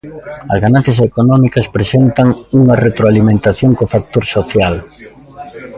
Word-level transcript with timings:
As 0.53 0.59
ganancias 0.65 0.99
económicas 1.09 1.71
presentan 1.75 2.27
unha 2.59 2.75
retroalimentación 2.85 3.71
co 3.77 3.91
factor 3.93 4.23
social. 4.37 4.75